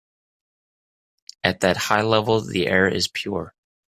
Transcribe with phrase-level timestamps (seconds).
[1.43, 3.53] At that high level the air is pure.